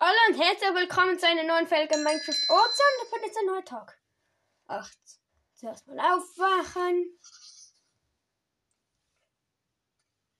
Hallo 0.00 0.16
und 0.28 0.40
herzlich 0.40 0.74
willkommen 0.74 1.18
zu 1.18 1.26
einer 1.26 1.42
neuen 1.42 1.66
Folge 1.66 1.96
Minecraft 1.96 2.28
Ozean. 2.28 2.92
Ich 3.02 3.10
bin 3.10 3.20
jetzt 3.24 3.36
ein 3.36 3.46
neuer 3.46 3.64
Tag. 3.64 4.00
Acht. 4.68 4.96
Zuerst 5.54 5.88
mal 5.88 5.98
aufwachen. 5.98 7.18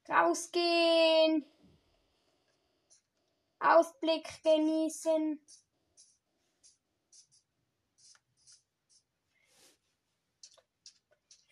Rausgehen. 0.09 1.45
Ausblick 3.59 4.29
genießen. 4.45 5.45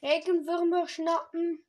Regenwürmer 0.00 0.86
schnappen. 0.86 1.65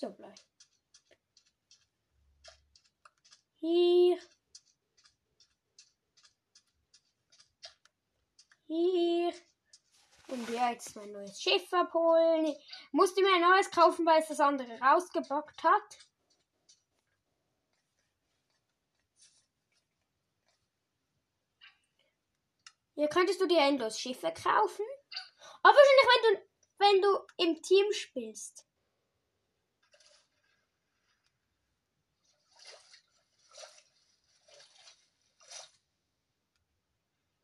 So 0.00 0.10
bleib. 0.10 0.38
Hier. 3.56 4.16
Hier. 8.68 9.32
Und 10.28 10.48
jetzt 10.50 10.94
mein 10.94 11.10
neues 11.10 11.42
Schiff 11.42 11.72
abholen. 11.72 12.54
Musste 12.92 13.22
mir 13.22 13.34
ein 13.34 13.40
neues 13.40 13.72
kaufen, 13.72 14.06
weil 14.06 14.22
es 14.22 14.28
das 14.28 14.38
andere 14.38 14.78
rausgebockt 14.78 15.64
hat. 15.64 15.98
Hier 22.94 23.08
könntest 23.08 23.40
du 23.40 23.48
dir 23.48 23.62
endlos 23.62 23.98
Schiffe 23.98 24.32
kaufen. 24.32 24.86
Aber 25.64 25.74
wahrscheinlich, 25.74 26.06
wenn 26.14 26.22
du, 26.22 26.48
wenn 26.78 27.02
du 27.02 27.26
im 27.44 27.62
Team 27.62 27.92
spielst. 27.92 28.67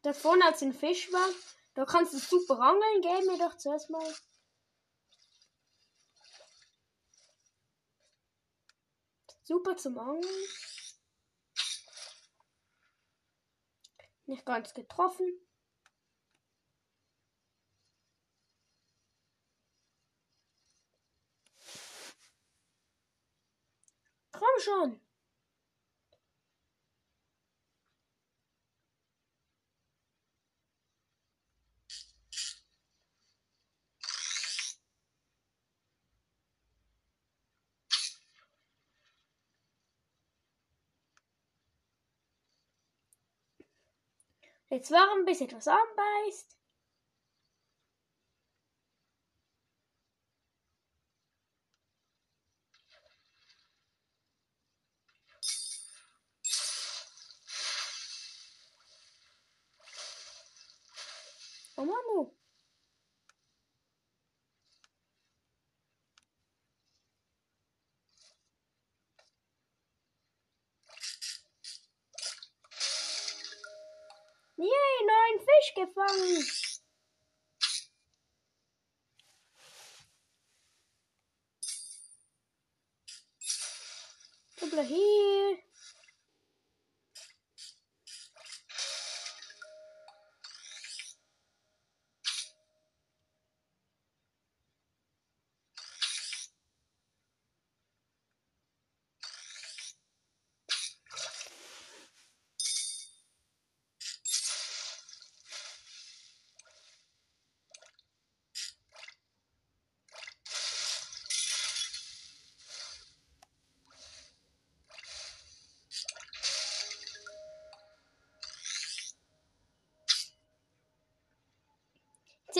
Da 0.04 0.12
vorne 0.12 0.44
als 0.44 0.60
ein 0.62 0.74
Fisch 0.74 1.10
war. 1.12 1.28
Da 1.72 1.86
kannst 1.86 2.12
du 2.12 2.18
super 2.18 2.60
angeln. 2.60 3.00
Gib 3.00 3.24
mir 3.26 3.38
doch 3.38 3.56
zuerst 3.56 3.88
mal. 3.88 4.14
Super 9.44 9.76
zum 9.78 9.98
Angeln. 9.98 10.44
Nicht 14.26 14.44
ganz 14.44 14.74
getroffen. 14.74 15.26
Komm 24.32 24.60
schon. 24.60 25.03
Jetzt 44.74 44.90
warten, 44.90 45.24
bis 45.24 45.40
etwas 45.40 45.68
anbeißt. 45.68 46.58
Oh 61.76 61.84
Manu. 61.84 62.34
Yay, 75.34 75.40
neuen 75.40 75.46
Fisch 75.46 76.63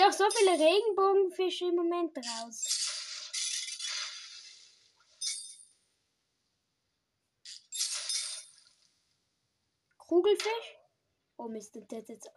Sehe 0.05 0.09
auch 0.09 0.13
so 0.13 0.25
viele 0.31 0.53
Regenbogenfische 0.53 1.67
im 1.67 1.77
Moment 1.77 2.17
raus. 2.19 2.65
Kugelfisch? 9.99 10.79
Oh 11.37 11.49
Mist, 11.49 11.77
das 11.89 12.09
jetzt. 12.09 12.31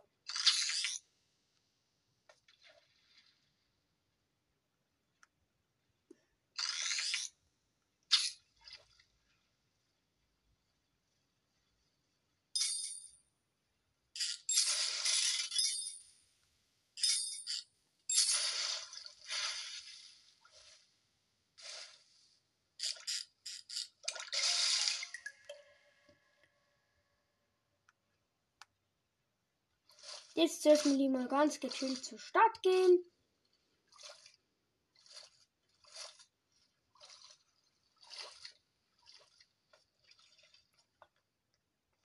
Jetzt 30.37 30.63
dürfen 30.65 30.99
die 30.99 31.09
mal 31.09 31.27
ganz 31.27 31.59
gechillt 31.59 32.05
zur 32.05 32.19
Stadt 32.19 32.61
gehen. 32.61 33.03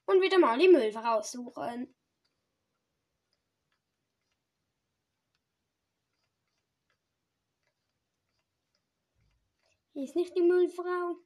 Und 0.06 0.22
wieder 0.22 0.38
mal 0.38 0.58
die 0.58 0.68
Müll 0.68 0.96
raussuchen. 0.96 1.94
Hier 9.92 10.04
ist 10.04 10.16
nicht 10.16 10.34
die 10.34 10.40
Müllfrau. 10.40 11.18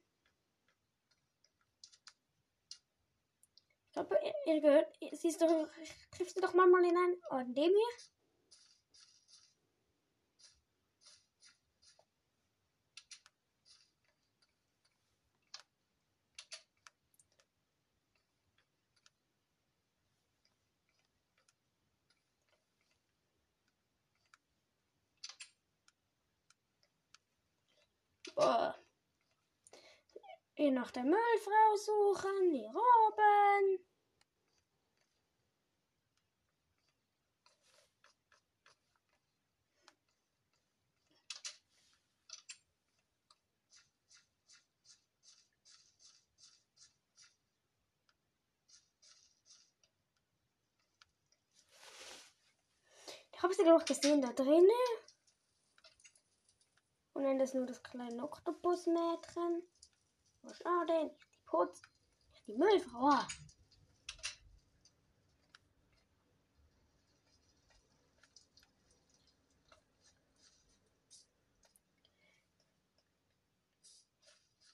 Glaube, 3.97 4.19
ihr, 4.45 4.61
gehört, 4.61 4.95
sie 5.13 5.29
ist 5.29 5.41
doch, 5.41 5.67
trifft 6.11 6.35
sie 6.35 6.41
doch 6.41 6.53
manchmal 6.53 6.85
in 6.85 6.97
ein, 6.97 7.15
oh, 7.31 7.41
dem 7.53 7.71
hier? 7.71 7.73
Boah. 28.35 28.75
Hier 30.53 30.71
nach 30.71 30.91
der 30.91 31.03
Müllfrau 31.03 31.75
suchen, 31.75 32.51
hier 32.51 32.69
oben. 32.69 33.86
Sie 53.67 53.73
noch 53.73 53.83
gesehen 53.83 54.21
da 54.21 54.31
drinnen. 54.31 54.69
Und 57.11 57.23
dann 57.23 57.37
ist 57.41 57.53
nur 57.53 57.65
das 57.65 57.83
kleine 57.83 58.23
Oktopusmädchen. 58.23 59.61
Ist 60.43 60.61
er 60.61 60.85
denn? 60.85 61.09
Die 61.09 61.39
Putz. 61.45 61.81
Die 62.47 62.53
Müllfrau. 62.53 63.19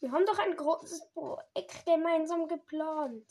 Wir 0.01 0.11
haben 0.11 0.25
doch 0.27 0.37
ein 0.37 0.55
großes 0.55 1.09
Projekt 1.13 1.83
gemeinsam 1.85 2.47
geplant. 2.47 3.25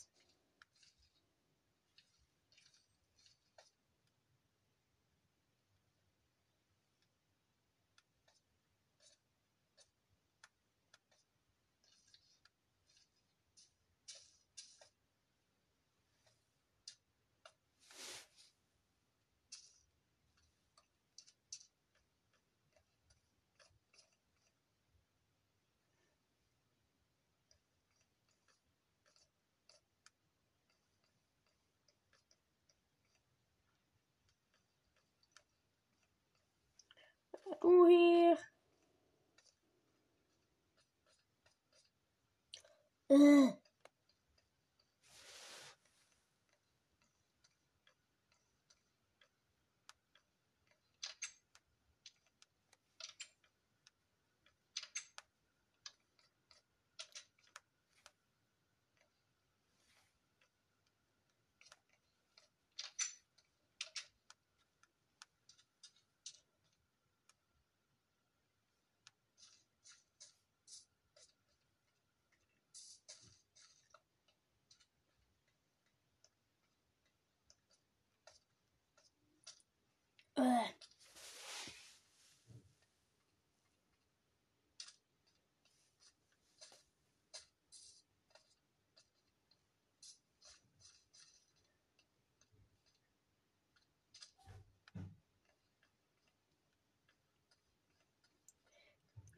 Du 37.63 37.87
hier. 37.87 38.37
Äh. 43.09 43.62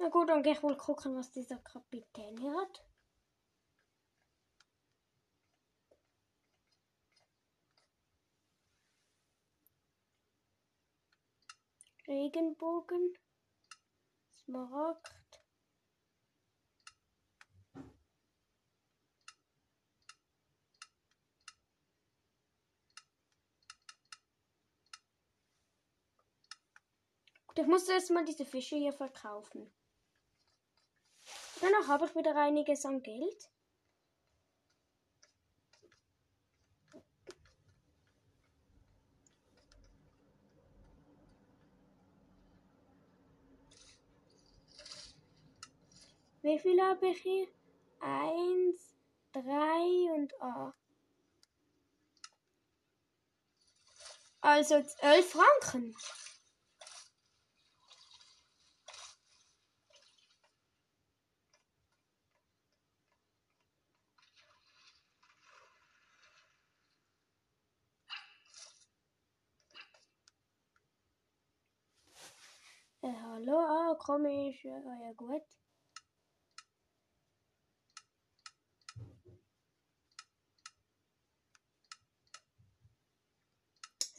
Na 0.05 0.09
gut, 0.09 0.29
dann 0.29 0.43
gehe 0.43 0.53
ich 0.53 0.61
wohl 0.61 0.77
gucken, 0.77 1.15
was 1.15 1.31
dieser 1.31 1.57
Kapitän 1.57 2.37
hier 2.37 2.53
hat. 2.55 2.85
Regenbogen, 12.07 13.17
Smaragd. 14.35 15.11
Ich 27.57 27.65
muss 27.67 27.87
erstmal 27.87 28.25
diese 28.25 28.45
Fische 28.45 28.75
hier 28.75 28.93
verkaufen. 28.93 29.71
Danach 31.61 31.87
habe 31.87 32.05
ich 32.05 32.15
wieder 32.15 32.35
einiges 32.35 32.85
an 32.85 33.01
Geld. 33.01 33.49
Wie 46.45 46.59
viel 46.59 46.79
habe 46.79 47.07
ich 47.07 47.23
hier? 47.23 47.47
Eins, 48.01 48.95
drei 49.31 50.13
und 50.13 50.31
A. 50.43 50.75
Also 54.41 54.75
elf 54.99 55.31
Franken. 55.31 55.95
Äh, 73.01 73.07
hallo, 73.23 73.57
ah, 73.57 73.95
komisch. 73.95 74.63
Ja, 74.63 74.77
ja 74.77 75.11
gut. 75.13 75.41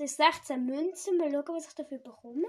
Ist 0.06 0.16
16 0.18 0.64
Münzen. 0.66 1.18
Mal 1.18 1.30
schauen, 1.30 1.56
was 1.56 1.66
ich 1.68 1.75
dafür 1.75 1.98
bekomme. 1.98 2.46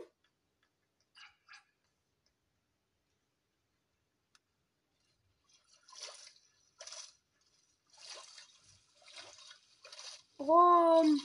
Rom. 10.39 11.19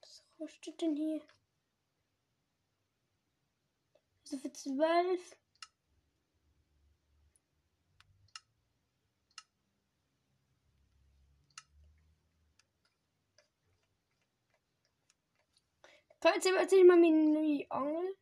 Was 0.00 0.22
kostet 0.38 0.80
denn 0.80 0.96
hier? 0.96 1.20
So 4.30 4.38
für 4.38 4.52
zwölf. 4.52 5.36
Jetzt 16.22 16.46
erzähl 16.46 16.78
ich 16.78 16.86
mal 16.86 16.96
meine 16.96 17.16
neue 17.16 17.68
Angel. 17.72 18.16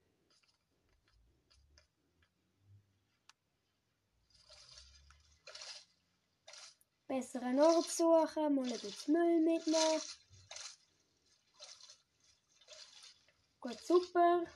Besseren 7.07 7.61
Ort 7.61 7.91
suchen, 7.91 8.55
mal 8.55 8.65
ein 8.65 8.81
bisschen 8.81 9.13
Müll 9.13 9.41
mitnehmen. 9.41 10.01
Gut, 13.61 13.79
super. 13.81 14.47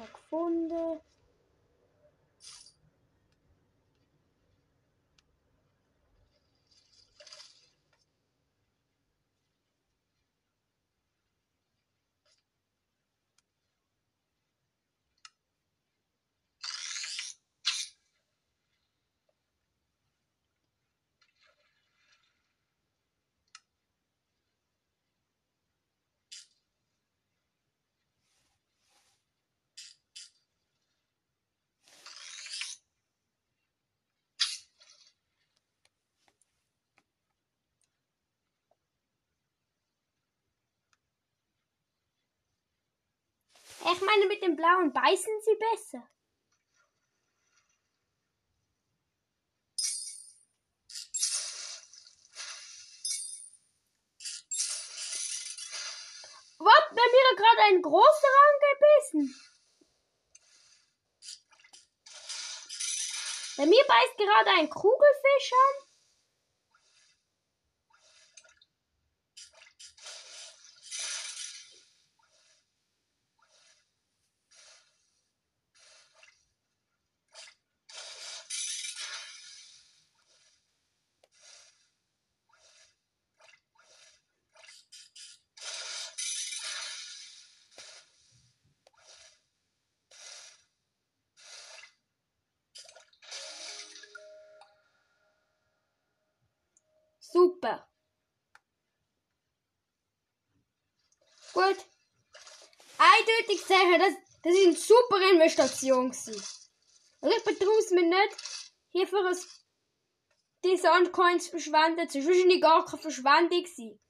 Da 0.00 1.00
Ich 44.00 44.06
meine, 44.06 44.24
mit 44.28 44.42
dem 44.42 44.56
blauen 44.56 44.94
beißen 44.94 45.42
sie 45.42 45.56
besser. 45.56 46.08
Was? 56.58 56.88
Bei 56.88 56.94
mir 56.94 57.28
hat 57.28 57.36
gerade 57.36 57.62
ein 57.68 57.82
großer 57.82 58.32
angebissen. 58.48 59.42
Bei 63.58 63.66
mir 63.66 63.84
beißt 63.86 64.16
gerade 64.16 64.50
ein 64.60 64.70
Kugelfisch 64.70 65.52
an. 65.52 65.89
Sagen, 103.80 103.98
das, 103.98 104.14
das 104.42 104.54
ist 104.54 104.66
eine 104.66 104.76
super 104.76 105.30
Investition 105.30 106.10
gewesen. 106.10 106.42
Also 107.20 107.36
ich 107.36 107.44
betraue 107.44 107.94
mir 107.94 108.08
nicht, 108.08 108.36
hier 108.90 109.06
für 109.06 109.26
ein, 109.26 109.36
die 110.64 110.76
Sandcoins 110.76 111.44
zu 111.44 111.50
verschwenden. 111.50 112.06
Das 112.06 112.14
war 112.14 112.26
wahrscheinlich 112.26 112.60
gar 112.60 112.84
keine 112.84 113.02
Verschwendung 113.02 113.62
gewesen. 113.62 114.00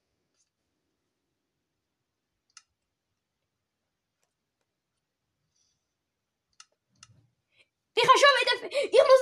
Ich 7.94 8.08
habe 8.08 8.18
schon 8.18 8.28
wieder. 8.40 8.76
Ich 8.86 8.92
muss 8.92 9.20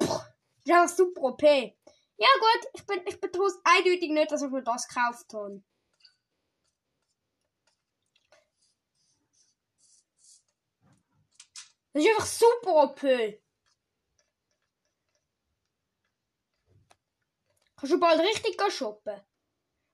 nur 0.00 0.08
noch. 0.08 0.24
Einfach 0.68 0.96
super 0.96 1.22
OP. 1.22 1.42
Ja 1.42 2.28
gut, 2.40 2.70
ich, 2.74 2.86
bin, 2.86 3.02
ich 3.06 3.20
betraue 3.20 3.46
es 3.46 3.58
eindeutig 3.64 4.10
nicht, 4.10 4.30
dass 4.30 4.42
ich 4.42 4.50
mir 4.50 4.62
das 4.62 4.88
gekauft 4.88 5.32
habe. 5.32 5.62
Das 11.98 12.04
ist 12.04 12.10
einfach 12.12 12.26
super 12.26 12.84
OP. 12.84 13.00
Kannst 17.76 17.92
du 17.92 17.98
bald 17.98 18.20
richtig 18.20 18.56
shoppen. 18.70 19.20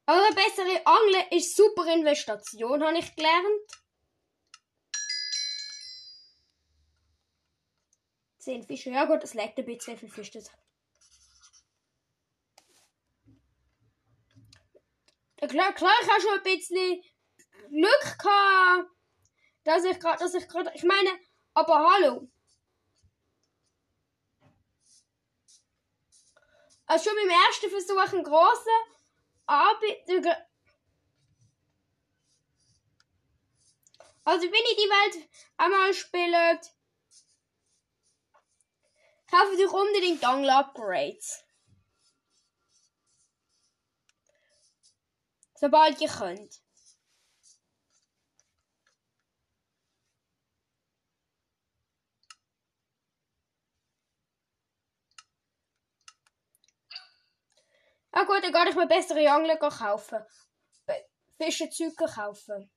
Aber 0.04 0.22
eine 0.22 0.34
bessere 0.34 0.86
Angel 0.86 1.26
ist 1.30 1.56
super 1.56 1.90
Investition, 1.90 2.84
habe 2.84 2.98
ich 2.98 3.16
gelernt. 3.16 3.84
10 8.36 8.64
Fische. 8.64 8.90
Ja 8.90 9.06
gut, 9.06 9.22
das 9.22 9.32
legt 9.32 9.58
ein 9.58 9.64
bisschen, 9.64 9.94
wie 9.94 10.00
viel 10.00 10.10
Fische 10.10 10.32
das 10.32 10.50
klar, 15.48 15.72
klar, 15.72 15.94
ich 16.02 16.10
habe 16.10 16.20
schon 16.20 16.34
ein 16.34 16.42
bisschen 16.42 17.02
Glück 17.70 18.18
gehabt, 18.18 18.90
dass 19.64 19.84
ich 19.84 19.98
gerade, 19.98 20.18
dass 20.18 20.34
ich 20.34 20.46
gerade, 20.48 20.70
ich 20.74 20.84
meine, 20.84 21.10
aber 21.54 21.78
hallo. 21.78 22.28
Also 26.86 27.08
schon 27.08 27.16
beim 27.16 27.30
ersten 27.30 27.70
Versuch 27.70 28.12
einen 28.12 28.24
grossen 28.24 28.72
Anbieter. 29.46 30.46
Also 34.24 34.42
wenn 34.42 34.52
ich 34.52 34.76
die 34.76 34.90
Welt 34.90 35.28
einmal 35.56 35.94
spiele, 35.94 36.60
kaufe 39.30 39.54
ich 39.54 39.68
unbedingt 39.68 40.22
Dongle 40.22 40.54
Upgrades. 40.54 41.44
sobald 45.64 45.98
je 45.98 46.08
könnt. 46.08 46.63
Ah 58.16 58.22
gut, 58.22 58.44
dann 58.44 58.52
kann 58.52 58.68
ich 58.68 58.76
mir 58.76 58.86
bessere 58.86 59.28
Angler 59.28 59.56
kaufen. 59.56 60.24
Fischenzeug 61.36 61.96
kaufen. 61.96 62.70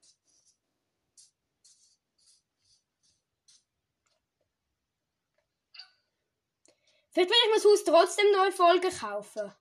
Vielleicht 7.12 7.30
will 7.30 7.38
ich 7.38 7.50
mir 7.50 7.56
das 7.56 7.66
Haus 7.66 7.84
trotzdem 7.84 8.32
neue 8.32 8.52
Folgen 8.52 8.92
kaufen. 8.92 9.54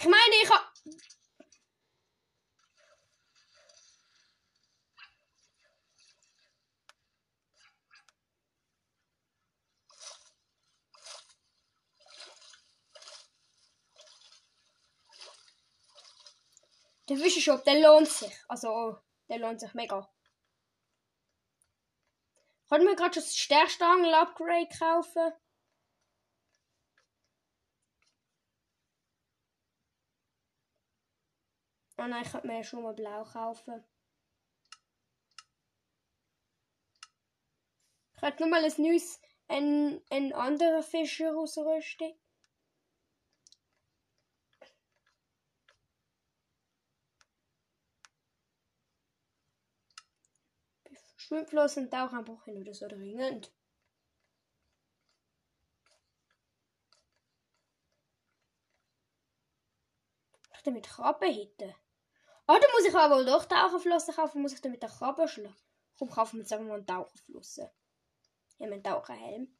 Ich 0.00 0.06
meine, 0.06 0.34
ich 0.42 0.50
hab... 0.50 0.72
Der 17.18 17.24
Fischshop, 17.24 17.64
der 17.64 17.80
lohnt 17.80 18.08
sich. 18.08 18.32
Also, 18.46 18.96
der 19.28 19.38
lohnt 19.38 19.58
sich 19.58 19.74
mega. 19.74 20.08
Ich 22.64 22.70
mir 22.78 22.94
gerade 22.94 23.14
schon 23.14 23.22
das 23.24 23.36
Sternstangel-Upgrade 23.36 24.68
kaufen. 24.78 25.32
Oh 31.96 32.06
nein, 32.06 32.22
ich 32.22 32.30
könnte 32.30 32.46
mir 32.46 32.62
schon 32.62 32.84
mal 32.84 32.94
blau 32.94 33.24
kaufen. 33.24 33.84
Ich 38.14 38.22
hätte 38.22 38.42
nur 38.42 38.50
mal 38.50 38.64
ein 38.64 38.72
neues, 38.76 39.20
ein, 39.48 40.00
ein 40.10 40.32
anderer 40.32 40.84
Fischer 40.84 41.36
ausrüsten. 41.36 42.14
Schwimmfloss 51.28 51.76
und 51.76 51.90
Taucheinbruch 51.90 52.44
hin 52.46 52.56
oder 52.56 52.72
so 52.72 52.88
dringend. 52.88 53.52
Ich 60.54 60.62
damit 60.62 60.86
Krabben 60.86 61.30
hitten. 61.30 61.74
Ah, 62.46 62.58
dann 62.58 62.70
muss 62.72 62.88
ich 62.88 62.94
aber 62.94 63.16
wohl 63.16 63.26
doch 63.26 63.44
Taucherflossen 63.44 64.14
kaufen. 64.14 64.40
Muss 64.40 64.54
ich 64.54 64.62
dann 64.62 64.72
mit 64.72 64.82
der 64.82 64.88
Krabbe 64.88 65.28
schlagen? 65.28 65.54
Komm, 65.98 66.08
kaufen 66.08 66.38
wir 66.38 66.40
jetzt 66.44 66.52
einfach 66.54 66.66
mal 66.66 66.76
einen 66.76 66.86
Taucherflossen. 66.86 67.68
Ich 68.48 68.60
habe 68.64 68.72
einen 68.72 68.82
Taucherhelm. 68.82 69.57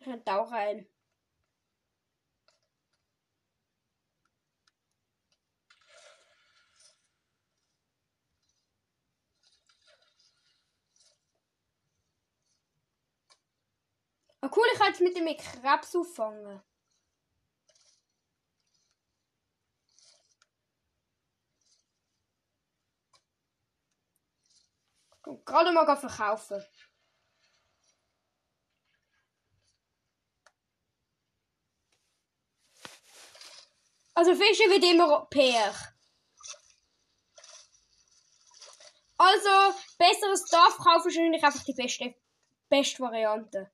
Ich 0.00 0.06
habe 0.06 0.14
einen 0.14 0.24
Taucherhelm. 0.24 0.86
Ah, 14.42 14.50
cool, 14.56 14.64
ich 14.72 14.78
kann 14.78 14.88
jetzt 14.88 15.00
mit 15.02 15.14
dem 15.16 15.26
Krebs 15.36 15.94
auffangen. 15.94 16.62
Gerade 25.44 25.72
mal 25.72 25.96
verkaufen. 25.96 26.64
Also 34.20 34.34
Fische 34.34 34.64
wird 34.64 34.84
immer 34.84 35.26
PR. 35.30 35.74
Also, 39.16 39.74
besseres 39.96 40.44
Dorf 40.44 40.76
kaufen 40.76 41.08
ist 41.08 41.16
wahrscheinlich 41.16 41.42
einfach 41.42 41.64
die 41.64 41.72
beste, 41.72 42.14
beste 42.68 43.02
Variante. 43.02 43.70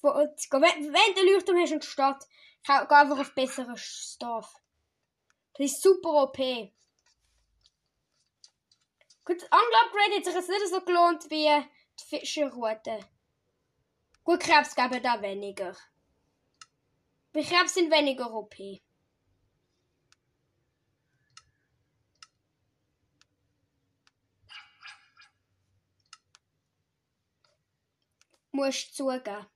Wenn, 0.00 1.14
du 1.14 1.30
Leuchtturm 1.30 1.60
hast 1.60 1.70
in 1.70 1.80
der 1.80 1.86
Stadt, 1.86 2.26
geh 2.64 2.72
einfach 2.72 3.18
auf 3.18 3.34
besseres 3.34 4.16
Dorf. 4.18 4.54
Das 5.52 5.66
ist 5.66 5.82
super 5.82 6.22
OP. 6.22 6.38
Gut, 6.38 6.72
das 9.42 9.52
Angler-Upgrade 9.52 10.16
hat 10.16 10.24
sich 10.24 10.34
jetzt 10.34 10.48
nicht 10.48 10.68
so 10.70 10.80
gelohnt 10.80 11.28
wie 11.28 11.62
die 12.00 12.04
Fischerroute. 12.08 13.00
Gut, 14.24 14.40
Krebs 14.40 14.74
geben 14.74 15.02
da 15.02 15.20
weniger. 15.20 15.76
Bei 17.34 17.42
Krebs 17.42 17.74
sind 17.74 17.90
weniger 17.90 18.32
OP. 18.32 18.54
Musst 28.56 28.96
zugeben. 28.96 29.46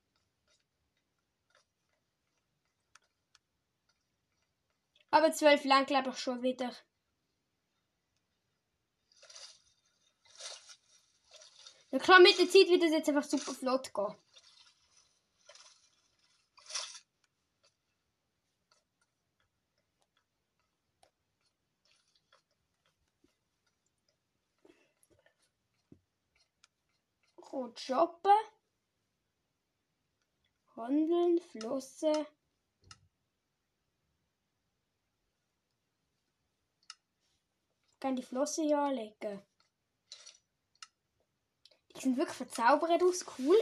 Aber 5.09 5.31
zwölf 5.31 5.63
lang 5.65 5.87
glaube 5.87 6.11
ich 6.11 6.19
schon 6.19 6.43
wieder. 6.43 6.71
Ja 11.89 11.99
klar, 11.99 12.19
mit 12.19 12.37
der 12.37 12.47
Zeit 12.47 12.69
wird 12.69 12.83
es 12.83 12.91
jetzt 12.91 13.09
einfach 13.09 13.23
super 13.23 13.53
flott 13.53 13.91
gehen. 13.93 14.15
Gut 27.35 27.79
shoppen. 27.79 28.60
Handeln, 30.81 31.39
Flossen. 31.39 32.25
Ich 37.93 37.99
kann 37.99 38.15
die 38.15 38.23
Flosse 38.23 38.63
hier 38.63 38.79
anlegen. 38.79 39.41
Die 41.95 42.01
sind 42.01 42.17
wirklich 42.17 42.37
verzaubert 42.37 43.03
aus, 43.03 43.23
cool. 43.37 43.57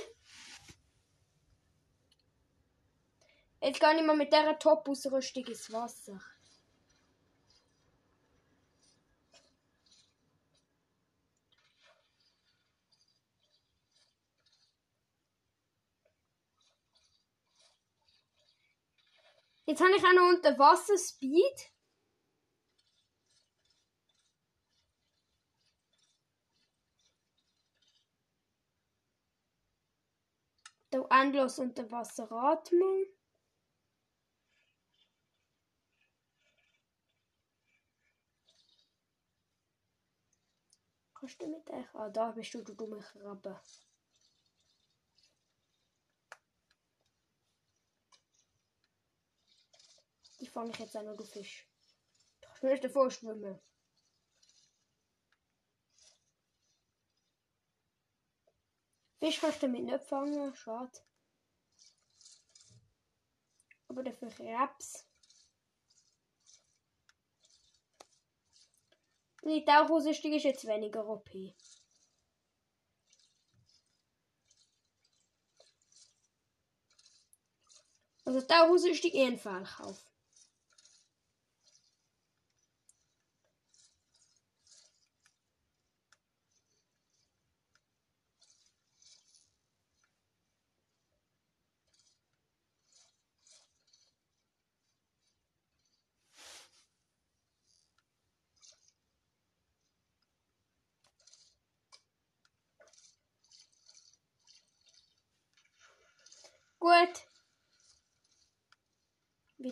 Jetzt 3.62 3.82
gehe 3.82 4.00
ich 4.00 4.06
mal 4.06 4.16
mit 4.16 4.32
dieser 4.32 4.58
Top-Ausrüstung 4.58 5.46
ins 5.46 5.70
Wasser. 5.74 6.22
Jetzt 19.70 19.82
habe 19.82 19.96
ich 19.96 20.04
auch 20.04 20.14
noch 20.14 20.30
unter 20.30 20.58
Wasser 20.58 20.98
Speed. 20.98 21.72
Da 30.90 31.06
endlos 31.12 31.60
unter 31.60 31.92
Wasser 31.92 32.32
Atmung. 32.32 33.06
Kannst 41.14 41.40
du 41.40 41.48
mit 41.48 41.70
euch? 41.70 41.86
Ah, 41.94 42.10
da 42.10 42.32
bist 42.32 42.56
du, 42.56 42.64
du 42.64 42.74
dumme 42.74 42.98
Krabbe. 42.98 43.62
Die 50.40 50.48
fange 50.48 50.72
ich 50.72 50.80
jetzt 50.80 50.96
an, 50.96 51.18
du 51.18 51.24
Fisch. 51.24 51.68
Kannst 52.42 52.64
nicht 52.64 52.84
davor. 52.84 53.10
Fisch 59.20 59.40
kannst 59.42 59.62
du 59.62 59.68
damit 59.68 59.84
nicht 59.84 60.04
fangen, 60.06 60.56
schade. 60.56 60.92
Aber 63.90 64.04
dafür 64.04 64.30
Krebs. 64.30 65.06
Die 69.44 69.66
Tauchausrüstung 69.66 70.34
ist 70.34 70.44
jetzt 70.44 70.68
weniger 70.68 71.08
OP. 71.08 71.30
Also 78.26 78.42
Tauchausrüstung 78.42 79.12
eh 79.12 79.26
ein 79.26 79.40
Fehlkauf. 79.40 79.98
Gut. 79.98 80.09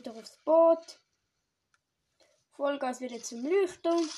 Wieder 0.07 0.19
aufs 0.19 0.37
Boot. 0.45 1.01
Vollgas 2.51 3.01
wieder 3.01 3.21
zum 3.21 3.43
Leuchtturm. 3.43 4.09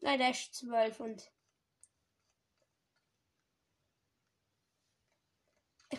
Leider 0.00 0.30
ist 0.30 0.52
12 0.54 0.98
und. 0.98 1.35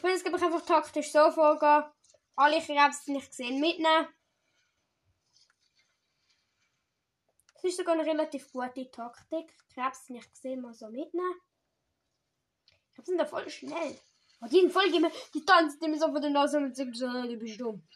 Jetzt 0.09 0.23
glaube 0.23 0.37
ich 0.37 0.43
einfach 0.43 0.65
taktisch 0.65 1.11
so 1.11 1.31
vorgehen. 1.31 1.85
Alle 2.35 2.61
Krebs, 2.61 3.03
die 3.05 3.17
ich 3.17 3.29
gesehen 3.29 3.59
mitnehmen. 3.59 4.07
Das 7.55 7.63
ist 7.63 7.77
sogar 7.77 7.95
eine 7.95 8.05
relativ 8.05 8.51
gute 8.51 8.89
Taktik. 8.91 9.51
Krebs, 9.73 10.05
die 10.05 10.17
ich 10.17 10.31
gesehen 10.31 10.61
mal 10.61 10.73
so 10.73 10.87
mitnehmen. 10.89 11.41
Ich 12.97 13.05
sind 13.05 13.17
da 13.17 13.25
voll 13.25 13.49
schnell. 13.49 13.99
Und 14.39 14.53
jeden 14.53 14.71
gehen 14.71 15.03
wir, 15.03 15.11
die 15.33 15.43
tanzen 15.43 15.83
immer 15.83 15.97
so 15.97 16.11
vor 16.11 16.19
der 16.19 16.29
Nase 16.29 16.57
und 16.57 16.75
sagen 16.75 16.93
so, 16.93 17.07
du 17.07 17.37
bist 17.37 17.59
dumm. 17.59 17.87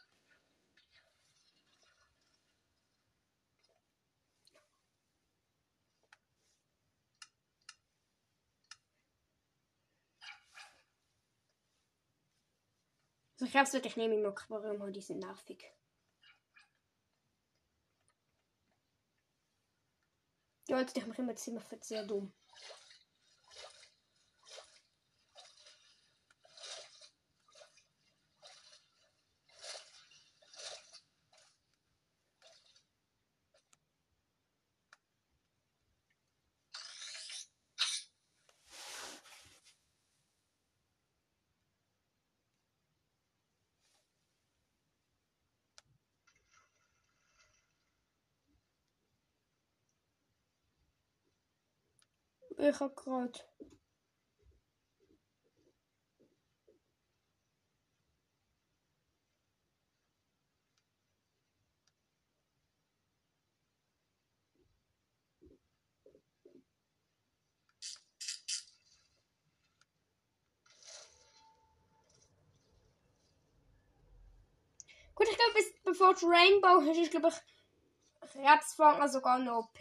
Ich 13.51 13.53
glaube, 13.53 13.67
es 13.67 13.73
wird 13.73 13.85
ich 13.85 13.97
nehme 13.97 14.15
im 14.15 14.25
Aquarium, 14.25 14.93
die 14.93 15.01
sind 15.01 15.19
nervig. 15.19 15.73
Ja, 20.69 20.79
jetzt 20.79 20.95
ich 20.95 21.05
mache 21.05 21.21
immer 21.21 21.35
ziemlich 21.35 21.65
sehr 21.81 22.05
dumm. 22.05 22.31
Ich 52.63 52.79
hab 52.79 52.95
grad. 52.95 53.43
Gut, 75.15 75.27
ich 75.27 75.35
glaube, 75.35 75.59
bevor 75.83 76.13
Rainbow 76.21 76.81
ist, 76.91 76.97
ich 76.99 77.09
glaube 77.09 77.29
ich 77.29 78.35
Herzfang 78.35 79.07
sogar 79.09 79.39
noch 79.39 79.69
OP. 79.73 79.79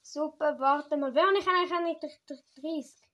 Super, 0.00 0.58
warte 0.58 0.96
mal. 0.96 1.14
Wer 1.14 1.30
ich 1.38 1.46
eigentlich 1.46 1.72
eigentlich 1.72 1.98
30? 2.54 3.08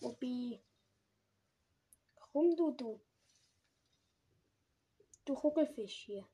Wobei. 0.00 0.62
Komm 2.32 2.56
du, 2.56 2.70
du. 2.72 3.00
Du 5.24 5.34
Kugelfisch 5.34 6.04
hier. 6.04 6.28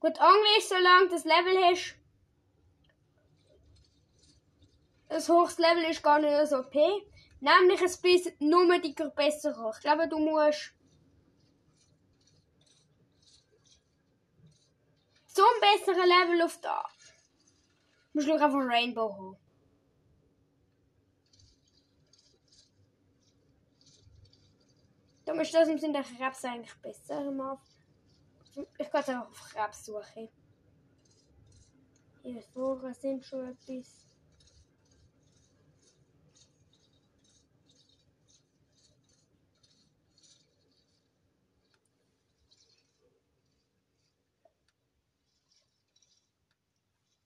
Gut, 0.00 0.18
Angel 0.18 0.58
ist, 0.58 0.68
solange 0.68 1.08
das 1.08 1.24
Level 1.24 1.64
hast. 1.64 1.96
Das 5.08 5.28
hohes 5.28 5.58
Level 5.58 5.84
ist 5.84 6.02
gar 6.02 6.18
nicht 6.18 6.48
so 6.48 6.58
OP. 6.58 6.74
Nämlich 7.40 7.82
es 7.82 7.96
bis 7.98 8.32
nur 8.38 8.78
die 8.80 8.94
besser 9.14 9.72
Ich 9.74 9.80
glaube, 9.80 10.08
du 10.08 10.18
musst. 10.18 10.72
Zum 15.26 15.44
besseren 15.60 16.08
Level 16.08 16.42
auf 16.42 16.58
da. 16.60 16.84
Musst 18.14 18.26
du 18.26 18.32
einfach 18.32 18.54
Rainbow 18.54 19.12
haben. 19.12 19.36
Da 25.26 25.34
ist 25.34 25.52
das 25.52 25.68
im 25.68 25.78
Sinne 25.78 25.92
der 25.92 26.04
Krebs 26.04 26.44
eigentlich 26.44 26.74
besser. 26.76 27.58
Ich 28.78 28.90
gehe 28.90 28.94
einfach 28.94 29.28
auf 29.28 29.50
Krebs 29.50 29.84
suchen. 29.84 30.28
Hier 32.22 32.42
vorne 32.42 32.94
sind 32.94 33.24
schon 33.24 33.50
etwas. 33.50 34.05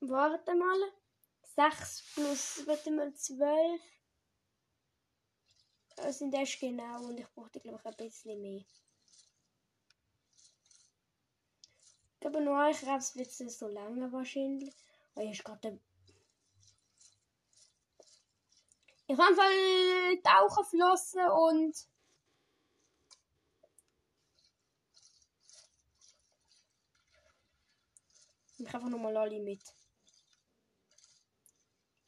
Warte 0.00 0.54
mal. 0.54 0.92
6 1.54 2.14
plus, 2.14 2.66
warte 2.66 2.90
mal, 2.90 3.12
12. 3.12 3.82
Das 5.96 6.18
sind 6.18 6.34
erst 6.34 6.58
genau 6.58 7.04
und 7.04 7.18
ich 7.18 7.28
brauchte, 7.34 7.60
glaube 7.60 7.78
ich, 7.78 7.86
ein 7.86 7.96
bisschen 7.96 8.40
mehr. 8.40 8.64
Ich 12.14 12.20
glaube, 12.20 12.40
nur 12.40 12.70
Krebs 12.72 13.14
wird 13.16 13.28
es 13.28 13.58
so 13.58 13.68
lange 13.68 14.10
wahrscheinlich. 14.10 14.74
Weil 15.14 15.30
ich 15.30 15.44
gerade. 15.44 15.78
Ich 19.06 19.18
habe 19.18 19.28
einfach 19.28 20.22
tauchen 20.22 20.64
flossen 20.64 21.28
und. 21.28 21.88
Ich 28.58 28.74
einfach 28.74 28.88
nochmal 28.88 29.16
alle 29.16 29.40
mit. 29.40 29.62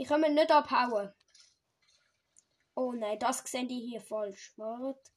Ich 0.02 0.08
kann 0.08 0.20
mir 0.20 0.30
nicht 0.30 0.50
abhauen. 0.50 1.14
Oh 2.74 2.90
nein, 2.90 3.20
das 3.20 3.38
sehen 3.44 3.68
die 3.68 3.78
hier 3.78 4.00
falsch. 4.00 4.52
Warte. 4.56 5.12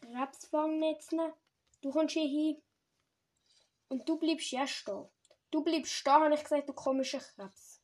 Krebsfangnetz 0.00 1.12
nehmen. 1.12 1.32
Du 1.80 1.92
kommst 1.92 2.14
hier 2.14 2.26
hin. 2.26 2.60
Und 3.86 4.08
du 4.08 4.18
bleibst 4.18 4.50
ja 4.50 4.66
stehen. 4.66 5.08
Du 5.52 5.62
bleibst 5.62 5.92
stehen, 5.92 6.24
habe 6.24 6.34
ich 6.34 6.42
gesagt, 6.42 6.68
du 6.68 6.72
komischer 6.72 7.20
Krebs. 7.20 7.80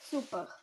Super. 0.00 0.54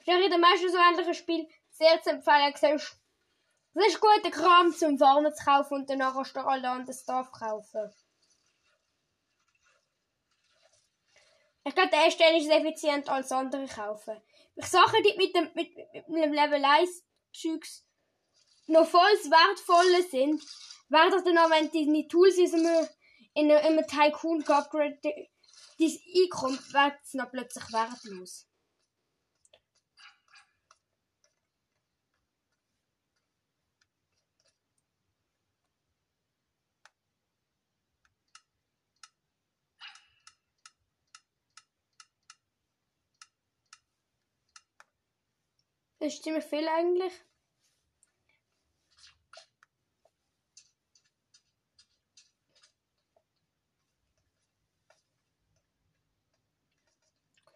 Ich 0.00 0.08
habe 0.12 0.22
in 0.22 0.30
den 0.30 0.40
meisten 0.42 0.70
so 0.70 0.76
ähnlichen 0.76 1.14
Spielen 1.14 1.48
sehr 1.70 2.02
zu 2.02 2.10
empfehlen. 2.10 2.52
Siehst 2.54 3.05
das 3.76 3.88
ist 3.88 4.00
guter 4.00 4.30
Kram 4.30 4.72
zum 4.72 4.98
Warmen 4.98 5.34
zu 5.34 5.44
kaufen 5.44 5.74
und 5.74 5.90
danach 5.90 6.14
kannst 6.14 6.34
du 6.34 6.40
alle 6.40 6.68
anderen 6.68 6.98
Stuff 6.98 7.30
kaufen. 7.30 7.92
Ich 11.64 11.74
glaube, 11.74 11.90
der 11.90 12.04
erste 12.04 12.24
ist 12.36 12.48
effizient 12.48 13.08
als 13.08 13.32
andere 13.32 13.66
kaufen. 13.66 14.20
Ich 14.54 14.66
Sachen, 14.66 15.02
die 15.02 15.16
mit 15.18 15.34
dem, 15.34 15.50
mit, 15.54 15.76
mit 16.08 16.24
dem 16.24 16.32
Level 16.32 16.64
1 16.64 17.04
Zeugs 17.32 17.84
noch 18.68 18.86
voll 18.86 19.00
wertvolle 19.02 20.02
sind, 20.08 20.42
werden 20.88 21.24
dann 21.24 21.38
auch, 21.38 21.50
wenn 21.50 21.70
die 21.70 22.08
Tools 22.08 22.38
in 22.38 22.54
einem, 22.54 22.88
in 23.34 23.52
einem 23.52 23.86
Tycoon 23.86 24.42
geupgradet, 24.42 25.04
dein 25.04 25.98
Einkommen 26.22 26.58
wird 26.72 26.94
es 27.02 27.14
noch 27.14 27.30
plötzlich 27.30 27.72
wertlos. 27.72 28.46
Das 45.98 46.12
ist 46.12 46.22
ziemlich 46.22 46.44
viel 46.44 46.68
eigentlich. 46.68 47.12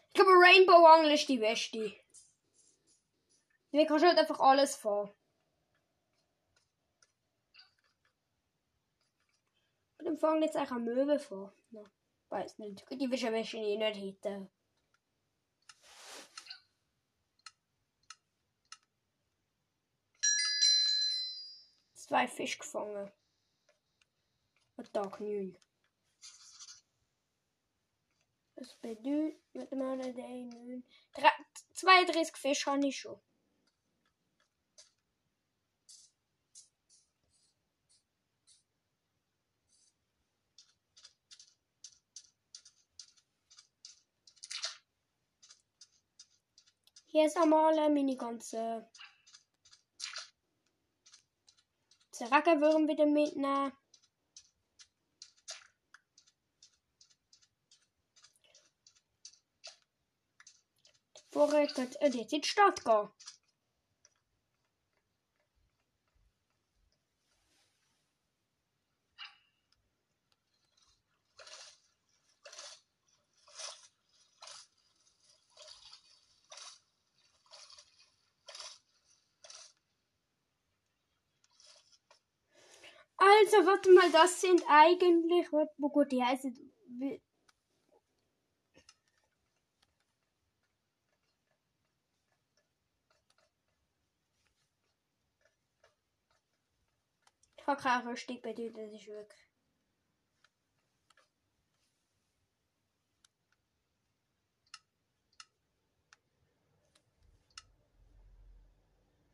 Ich 0.09 0.14
glaube, 0.14 0.31
Rainbow 0.33 0.87
Angle 0.87 1.14
ist 1.14 1.29
die 1.29 1.38
beste. 1.38 1.94
Wir 3.70 3.87
kannst 3.87 4.05
halt 4.05 4.18
einfach 4.18 4.40
alles 4.40 4.74
fahren. 4.74 5.11
Dann 9.98 10.18
fangen 10.18 10.42
jetzt 10.42 10.57
auch 10.57 10.70
Möwe 10.72 11.18
vor. 11.18 11.53
Ja, 11.70 11.85
weiß 12.31 12.59
nicht. 12.59 12.85
Die 12.90 13.11
wahrscheinlich 13.11 13.53
nicht 13.53 13.96
hinten. 13.96 14.50
Zwei 22.11 22.27
Fisch 22.27 22.59
gefangen. 22.59 23.09
An 24.77 24.92
Tag 24.92 25.20
9. 25.20 25.57
Das 28.57 28.75
bedeutet, 28.81 29.40
warte 29.55 29.77
mal, 29.77 29.96
9. 29.96 30.85
32 31.73 32.37
Fisch 32.37 32.66
habe 32.66 32.85
ich 32.85 32.99
schon. 32.99 33.20
Hier 47.07 47.27
ist 47.27 47.37
einmal 47.37 47.75
meine 47.90 48.16
ganze 48.16 48.88
Rackerwürm 52.26 52.88
wieder 52.88 53.06
mitnehmen. 53.06 53.72
Vorher 61.33 61.66
könnte 61.68 62.00
er 62.00 62.09
jetzt 62.09 62.33
in 62.33 62.40
die 62.40 62.48
Stadt. 62.48 62.83
Also, 83.52 83.66
warte 83.66 83.90
mal, 83.92 84.08
das 84.12 84.40
sind 84.40 84.62
eigentlich. 84.68 85.50
wo 85.50 85.88
gut 85.88 86.12
die 86.12 86.22
heißen. 86.22 86.56
Ich 97.56 97.66
habe 97.66 97.80
keinen 97.82 98.06
Rüstung 98.06 98.40
bei 98.40 98.52
dir, 98.52 98.72
das 98.72 98.92
ist 98.92 99.08
wirklich. 99.08 99.40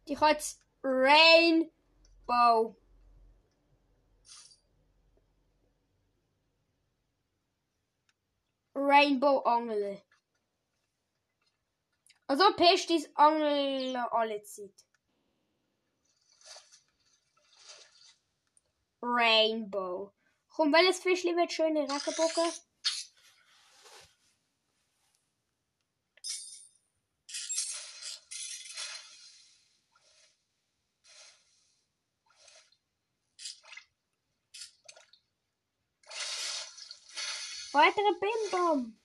Die 0.09 0.17
hat 0.19 0.57
Rainbow. 0.83 2.77
Rainbow 8.79 9.39
Angel. 9.47 10.03
Also 12.27 12.45
Pest 12.57 12.91
ist 12.91 13.09
Angel 13.17 13.97
alle 13.97 14.43
Zeit. 14.43 14.75
Rainbow. 19.01 20.13
Komm, 20.51 20.73
welches 20.75 21.01
Fischli 21.01 21.35
wird 21.35 21.53
schöne 21.53 21.81
Regenbogen? 21.81 22.53
Weitere 37.77 38.11
Bimbom. 38.19 38.99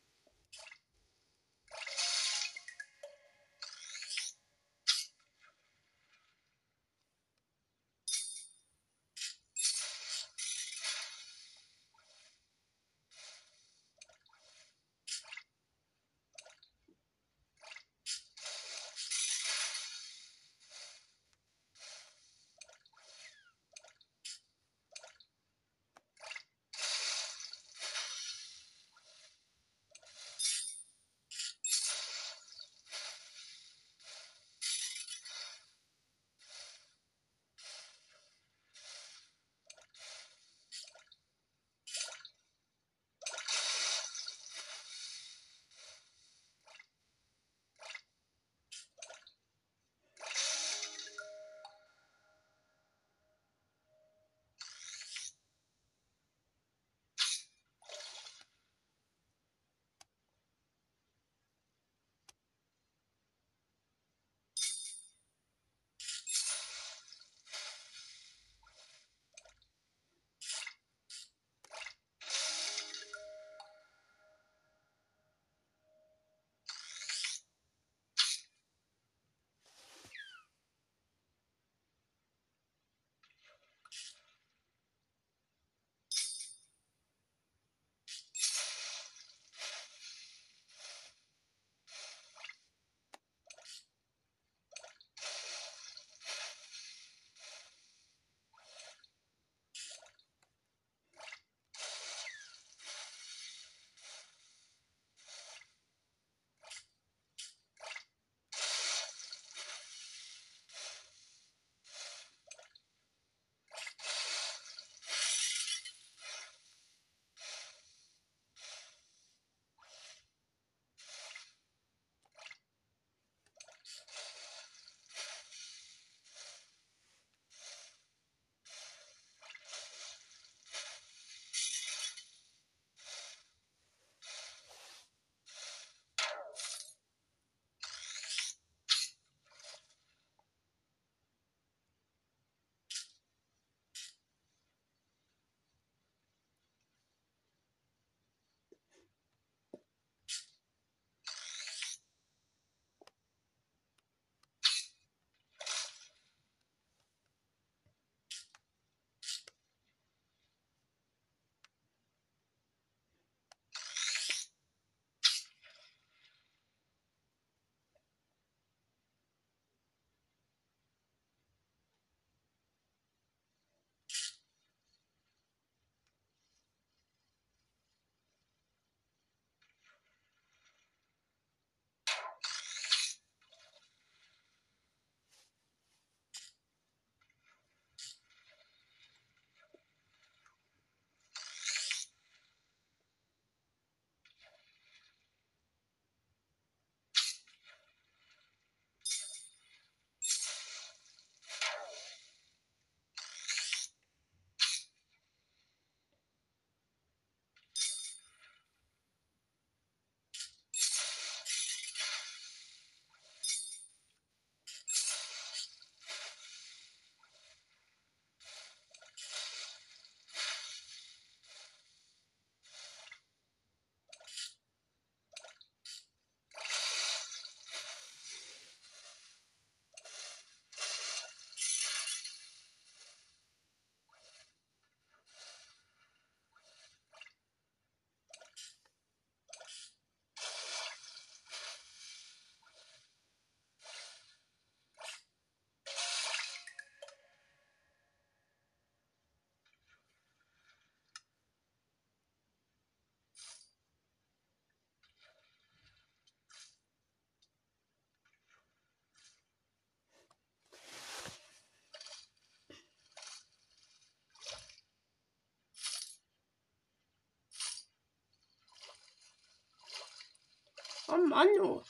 Oh 271.11 271.27
Mann, 271.27 271.47
oh. 271.61 271.83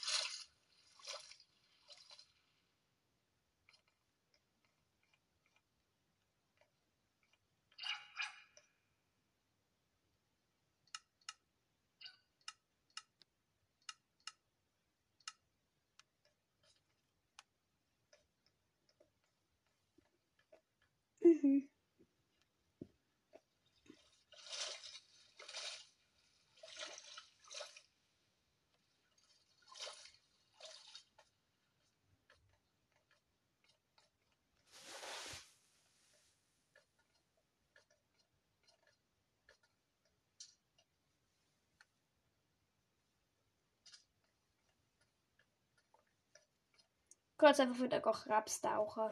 Mm-hmm. 21.26 21.58
Kurz 47.42 47.58
einfach 47.58 47.82
wieder 47.82 47.98
Raps 48.28 48.60
tauchen. 48.60 49.10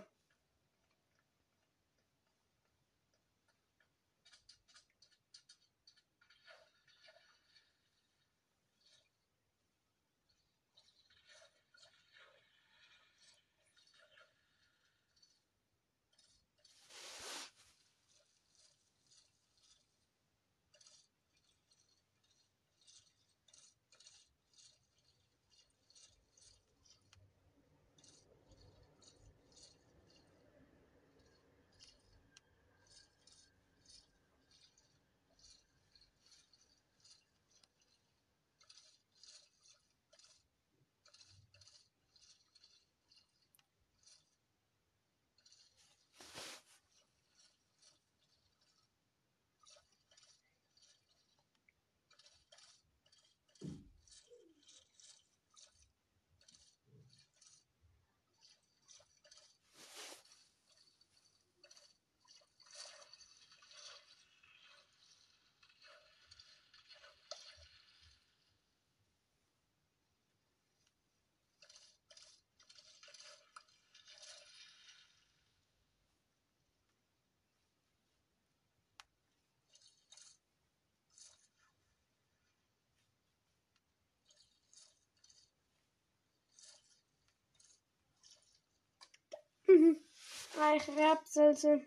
Drei 90.61 90.77
Rapselse. 90.77 91.81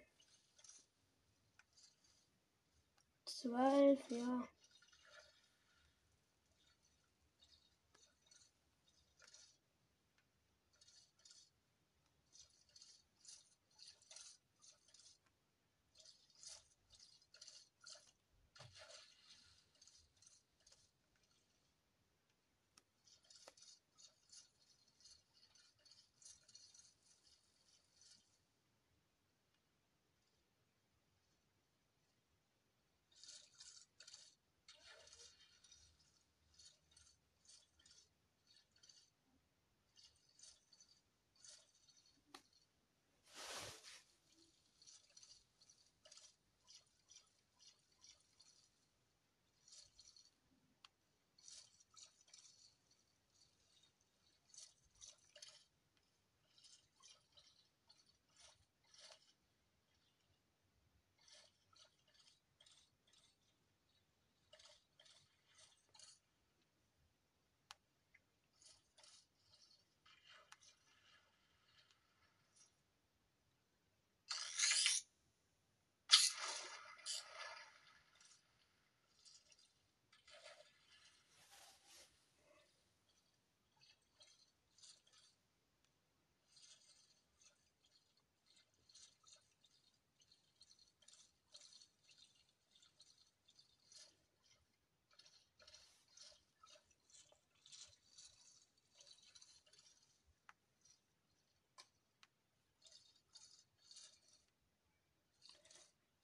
Zwölf, 3.23 3.99
ja. 4.09 4.47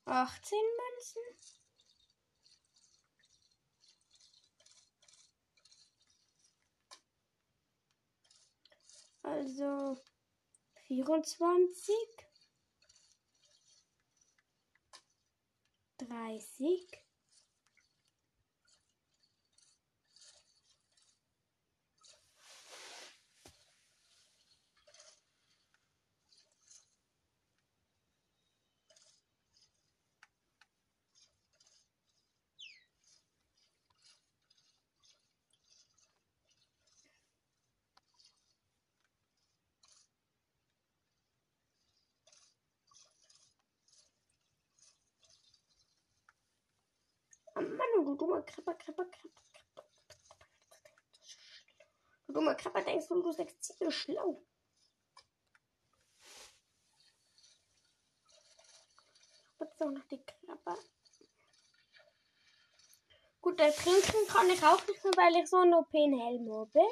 18 0.10 0.58
Münzen. 0.58 1.22
Also 9.22 10.02
24, 10.88 11.96
30, 16.00 17.09
du 48.04 48.28
mal, 48.28 48.44
Krabber, 48.44 48.74
Krabber, 48.76 49.06
Krabber, 49.06 49.42
Du 52.30 52.34
Guck 52.34 52.44
mal, 52.44 52.56
Krabber 52.56 52.84
denkst 52.84 53.08
du, 53.08 53.24
du 53.24 53.32
sagst 53.32 53.64
Ziele 53.64 53.92
schlau. 53.92 54.46
Jetzt 59.60 59.82
auch 59.82 59.90
noch 59.90 60.06
die 60.06 60.24
Krabber. 60.24 60.78
Gut, 63.42 63.60
der 63.60 63.74
Trinken 63.74 64.28
kann 64.28 64.48
ich 64.50 64.64
auch 64.64 64.86
nicht 64.86 65.04
mehr, 65.04 65.14
weil 65.16 65.36
ich 65.38 65.50
so 65.50 65.58
einen 65.58 65.74
OP-Helm 65.74 66.52
habe. 66.54 66.88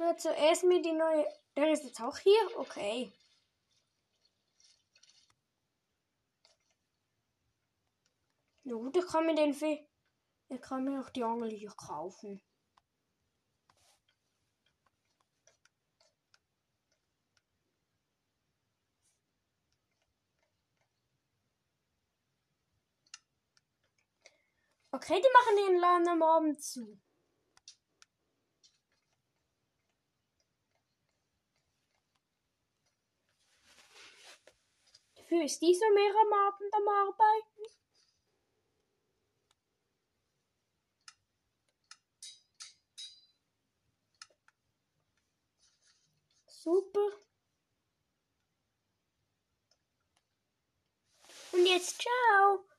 Na, 0.00 0.16
zuerst 0.16 0.64
mir 0.64 0.80
die 0.80 0.92
neue. 0.92 1.26
Der 1.54 1.70
ist 1.72 1.84
jetzt 1.84 2.00
auch 2.00 2.16
hier? 2.16 2.40
Okay. 2.56 3.12
Na 8.64 8.74
gut, 8.76 8.96
ich 8.96 9.06
kann 9.06 9.26
mir 9.26 9.34
den 9.34 9.52
für. 9.52 9.78
Ich 10.48 10.60
kann 10.62 10.84
mir 10.84 11.02
auch 11.02 11.10
die 11.10 11.22
Angel 11.22 11.50
hier 11.50 11.72
kaufen. 11.72 12.40
Okay, 24.92 25.20
die 25.20 25.28
machen 25.34 25.56
den 25.56 25.78
Laden 25.78 26.08
am 26.08 26.22
Abend 26.22 26.62
zu. 26.62 26.98
Dafür 35.30 35.44
ist 35.44 35.60
dieser 35.62 35.88
mehr 35.92 36.12
am 36.12 36.32
Abend 36.32 36.74
am 36.74 36.88
Arbeiten. 36.88 37.62
Super. 46.46 47.12
Und 51.52 51.66
jetzt 51.66 52.02
ciao. 52.02 52.69